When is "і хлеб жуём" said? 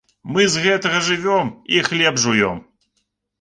1.75-2.57